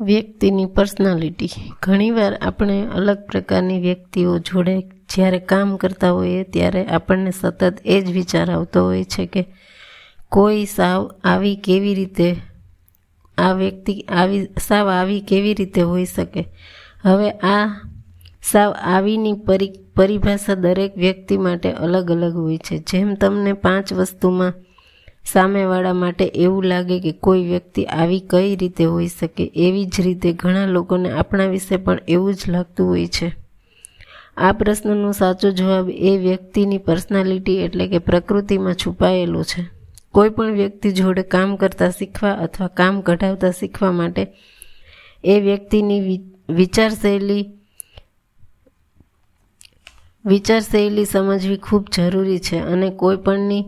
વ્યક્તિની 0.00 0.66
પર્સનાલિટી 0.66 1.48
ઘણીવાર 1.82 2.38
આપણે 2.42 2.86
અલગ 2.94 3.18
પ્રકારની 3.26 3.80
વ્યક્તિઓ 3.80 4.38
જોડે 4.38 4.80
જ્યારે 4.80 5.38
કામ 5.38 5.76
કરતા 5.76 6.10
હોઈએ 6.10 6.42
ત્યારે 6.42 6.84
આપણને 6.84 7.30
સતત 7.30 7.74
એ 7.84 8.00
જ 8.00 8.12
વિચાર 8.12 8.50
આવતો 8.50 8.84
હોય 8.84 9.04
છે 9.04 9.26
કે 9.26 9.46
કોઈ 10.28 10.64
સાવ 10.64 11.10
આવી 11.24 11.56
કેવી 11.56 11.94
રીતે, 11.94 12.36
આ 13.38 13.52
વ્યક્તિ 13.52 14.00
આવી, 14.00 14.46
સાવ 14.60 14.88
આવી 14.88 15.20
કેવી 15.20 15.54
રીતે 15.54 15.80
હોઈ 15.80 16.04
શકે. 16.04 16.44
હવે 17.02 17.30
આ 17.30 17.90
સાવ 18.42 18.72
આવીની 18.72 19.32
પરિ, 19.32 19.70
પરિભાષા 19.96 20.54
દરેક 20.54 20.96
વ્યક્તિ 20.96 21.36
માટે 21.36 21.72
અલગ 21.72 22.10
અલગ 22.10 22.36
હોય 22.36 22.58
છે. 22.58 22.78
જેમ 22.78 23.14
તમને 23.14 23.52
પાંચ 23.52 23.92
વસ્તુમાં 23.92 24.52
સામેવાળા 25.24 25.92
માટે 25.92 26.24
એવું 26.24 26.64
લાગે 26.64 27.00
કે 27.00 27.12
કોઈ 27.12 27.44
વ્યક્તિ 27.44 27.84
આવી 27.84 28.20
કઈ 28.20 28.56
રીતે 28.56 28.84
હોઈ 28.84 29.06
શકે, 29.06 29.52
એવી 29.56 29.84
જ 29.84 30.00
રીતે 30.00 30.32
ઘણા 30.32 30.66
લોકોને 30.66 31.10
આપણા 31.10 31.46
વિશે 31.46 31.76
પણ 31.76 31.98
એવું 32.08 32.34
જ 32.34 32.38
લાગતું 32.48 32.88
હોય 32.88 33.06
છે. 33.06 33.32
આ 34.36 34.52
પ્રશ્નનો 34.52 35.12
સાચો 35.12 35.50
જવાબ 35.50 35.90
એ 35.90 36.18
વ્યક્તિની 36.18 36.78
પર્સનાલિટી 36.78 37.56
એટલે 37.56 37.88
કે 37.88 37.98
પ્રકૃતિમાં 37.98 38.74
છુપાયેલો 38.74 39.42
છે. 39.42 39.64
કોઈ 40.12 40.28
પણ 40.28 40.52
વ્યક્તિ 40.52 40.90
જોડે 40.90 41.22
કામ 41.22 41.56
કરતાં 41.56 41.90
શીખવા 41.90 42.32
અથવા 42.32 42.68
કામ 42.68 43.00
કઢાવતા 43.00 43.50
શીખવા 43.50 43.92
માટે 43.92 44.26
એ 45.24 45.40
વ્યક્તિની 45.40 46.20
વિચારશૈલી 46.50 47.44
વિચારશૈલી 50.26 51.04
સમજવી 51.04 51.56
ખૂબ 51.56 51.86
જરૂરી 51.96 52.38
છે 52.38 52.58
અને 52.58 52.90
કોઈપણની 52.90 53.64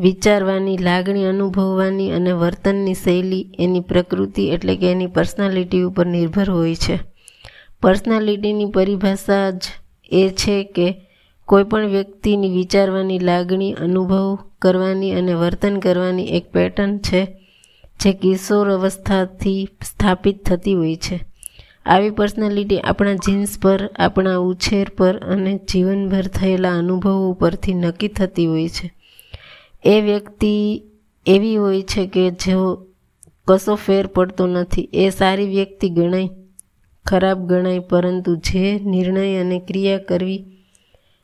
વિચારવાની, 0.00 0.78
લાગણી 0.78 1.24
અનુભવવાની 1.24 2.10
અને 2.10 2.32
વર્તનની 2.32 2.94
શૈલી 2.94 3.46
એની 3.58 3.80
પ્રકૃતિ 3.80 4.48
એટલે 4.48 4.76
કે 4.76 4.92
એની 4.92 5.06
પર્સનાલિટી 5.06 5.82
ઉપર 5.82 6.06
નિર્ભર 6.06 6.50
હોય 6.50 6.74
છે. 6.74 6.98
પર્સનાલિટીની 7.82 8.64
પરિભાષા 8.64 9.50
જ 9.50 9.62
એ 10.12 10.28
છે 10.28 10.64
કે 10.64 10.94
કોઈપણ 11.46 11.86
વ્યક્તિની 11.86 12.50
વિચારવાની, 12.50 13.18
લાગણી, 13.18 13.72
અનુભવ 13.72 14.38
કરવાની 14.62 15.12
અને 15.12 15.34
વર્તન 15.34 15.76
કરવાની 15.76 16.24
એક 16.24 16.52
પેટર્ન 16.52 16.98
છે 16.98 17.24
જે 18.00 18.12
કિશોર 18.12 18.70
અવસ્થાથી 18.70 19.68
સ્થાપિત 19.82 20.46
થતી 20.46 20.74
હોય 20.74 20.96
છે. 20.96 21.24
આવી 21.86 22.10
પર્સનાલિટી 22.10 22.80
આપણા 22.80 23.14
જીન્સ 23.14 23.58
પર, 23.62 23.90
આપણા 23.98 24.36
ઉછેર 24.36 24.86
પર 24.96 25.18
અને 25.18 25.60
જીવનભર 25.72 26.26
થયેલા 26.26 26.78
અનુભવો 26.78 27.32
પરથી 27.32 27.74
નક્કી 27.74 28.08
થતી 28.08 28.46
હોય 28.46 28.68
છે. 28.68 28.99
એ 29.84 30.00
વ્યક્તિ 30.00 30.82
એવી 31.26 31.56
હોય 31.56 31.82
છે 31.82 32.06
કે 32.06 32.30
જેઓ 32.30 32.86
કશો 33.48 33.74
ફેર 33.74 34.06
પડતો 34.06 34.46
નથી. 34.46 34.88
એ 34.94 35.10
સારી 35.10 35.46
વ્યક્તિ 35.46 35.90
ગણાય, 35.90 36.28
ખરાબ 37.06 37.46
ગણાય, 37.46 37.78
પરંતુ 37.78 38.36
જે 38.36 38.78
નિર્ણય 38.84 39.36
અને 39.36 39.58
ક્રિયા 39.58 39.98
કરવી 39.98 40.44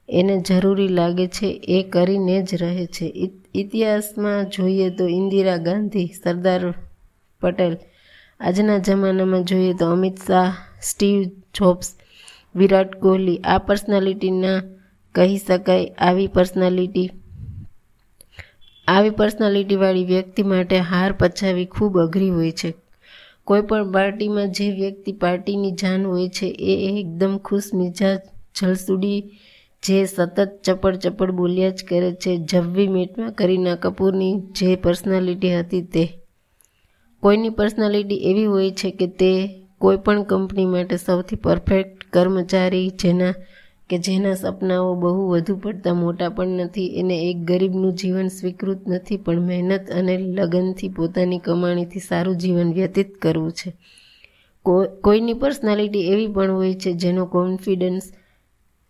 એને 0.08 0.40
જરૂરી 0.40 0.88
લાગે 0.88 1.26
છે, 1.26 1.48
એ 1.68 1.82
કરીને 1.82 2.42
જ 2.42 2.54
રહે 2.54 2.86
છે. 2.86 3.30
ઇતિહાસમાં 3.54 4.48
જોઈએ 4.48 4.90
તો 4.90 5.04
ઇન્દિરા 5.08 5.56
ગાંધી, 5.56 6.06
સરદાર 6.24 6.62
પટેલ, 7.40 7.76
આજના 8.40 8.78
જમાનામાં 8.78 9.44
જોઈએ 9.44 9.74
તો 9.74 9.86
અમિત 9.86 10.16
શાહ, 10.26 10.52
સ્ટીવ 10.82 11.22
જોબ્સ, 11.54 11.88
વિરાટ 12.54 12.96
કોહલી, 13.00 13.36
આ 13.36 13.58
પર્સનાલિટીના 13.58 14.58
કહી 15.14 15.38
શકાય, 15.38 15.86
આવી 15.98 16.26
પર્સનાલિટી 16.26 17.10
આવી 18.88 19.10
પર્સનાલિટીવાળી 19.10 20.04
વ્યક્તિ 20.04 20.42
માટે 20.42 20.78
હાર 20.78 21.12
પચાવી 21.12 21.64
ખૂબ 21.64 21.98
અઘરી 21.98 22.30
હોય 22.30 22.50
છે. 22.52 22.74
કોઈપણ 23.44 23.92
પાર્ટીમાં 23.92 24.52
જે 24.52 24.70
વ્યક્તિ 24.72 25.12
પાર્ટીની 25.12 25.70
જાન 25.70 26.06
હોય 26.06 26.28
છે, 26.28 26.46
એ 26.46 27.00
એકદમ 27.00 27.38
ખુશ 27.38 27.70
મિજાજ 27.74 28.18
જલસુડી 28.54 29.20
જે 29.82 30.04
સતત 30.04 30.62
ચપડ 30.64 30.96
ચપડ 30.96 31.30
બોલ્યા 31.30 31.68
જ 31.68 31.84
કરે 31.88 32.12
છે 32.12 32.36
જવ્વી 32.36 32.88
મેટમાં 32.88 33.32
કરીના 33.32 33.74
કપૂરની 33.74 34.34
જે 34.36 34.76
પર્સનાલિટી 34.76 35.58
હતી 35.58 35.82
તે. 35.82 36.04
કોઈની 37.22 37.48
પર્સનાલિટી 37.48 38.16
એવી 38.16 38.44
હોય 38.44 38.70
છે 38.70 38.90
કે 38.90 39.06
તે 39.06 39.32
કોઈપણ 39.78 40.22
કંપની 40.22 40.64
માટે 40.64 40.96
સૌથી 40.96 41.36
પરફેક્ટ 41.36 42.04
કર્મચારી 42.12 42.88
જેના 42.88 43.34
કે 43.90 43.98
જેના 43.98 44.34
સપનાઓ 44.34 44.94
બહુ 44.94 45.28
વધુ 45.28 45.56
પડતા 45.56 45.94
મોટા 45.94 46.28
પણ 46.28 46.48
નથી 46.48 46.86
એને 46.98 47.16
એક 47.30 47.38
ગરીબનું 47.44 47.92
જીવન 47.94 48.28
સ્વીકૃત 48.28 48.80
નથી, 48.88 49.16
પણ 49.16 49.40
મહેનત 49.40 49.90
અને 49.90 50.14
લગનથી 50.18 50.88
પોતાની 50.88 51.38
કમાણીથી 51.38 51.98
સારું 52.00 52.36
જીવન 52.36 52.72
વ્યતીત 52.72 53.10
કરવું 53.14 53.52
છે. 53.52 53.70
કોઈની 55.02 55.34
પર્સનાલિટી 55.34 56.08
એવી 56.08 56.26
પણ 56.26 56.50
હોય 56.50 56.74
છે 56.74 56.92
જેનો 56.92 57.26
કોન્ફિડન્સ 57.26 58.06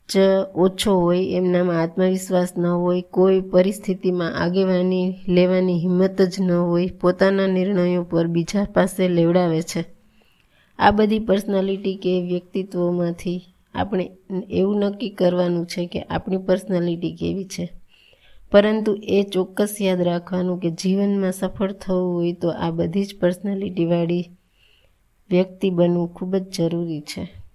જ 0.09 0.15
ઓછો 0.55 0.93
હોય 1.01 1.25
એમનામાં 1.31 1.81
આત્મવિશ્વાસ 1.81 2.53
ન 2.59 2.67
હોય, 2.67 3.03
કોઈ 3.11 3.41
પરિસ્થિતિમાં 3.41 4.39
આગેવાની 4.39 5.15
લેવાની 5.29 5.81
હિંમત 5.81 6.23
જ 6.23 6.35
ન 6.41 6.51
હોય, 6.51 6.89
પોતાના 7.01 7.47
નિર્ણયો 7.47 8.03
પર 8.03 8.27
બીજા 8.27 8.65
પાસે 8.75 9.09
લેવડાવે 9.09 9.61
છે. 9.62 9.85
આ 10.79 10.91
બધી 10.91 11.19
પર્સનાલિટી 11.19 11.97
કે 11.97 12.12
વ્યક્તિત્વમાંથી 12.23 13.41
આપણે 13.76 14.04
એવું 14.50 14.78
નક્કી 14.78 15.10
કરવાનું 15.10 15.66
છે 15.66 15.87
કે 15.87 16.00
આપણી 16.03 16.37
પર્સનાલિટી 16.37 17.14
કેવી 17.14 17.44
છે. 17.44 17.64
પરંતુ 18.53 18.91
એ 19.03 19.22
ચોક્કસ 19.32 19.76
યાદ 19.81 20.03
રાખવાનું 20.03 20.60
કે 20.60 20.70
જીવનમાં 20.70 21.32
સફળ 21.32 21.72
થવું 21.72 22.14
હોય 22.14 22.32
તો 22.32 22.48
આ 22.50 22.70
બધી 22.70 23.04
જ 23.04 23.19
પર્સનાલિટીવાળી 23.20 24.25
વ્યક્તિ 25.31 25.70
બનવું 25.70 26.09
ખૂબ 26.09 26.37
જ 26.37 26.44
જરૂરી 26.56 27.00
છે. 27.00 27.46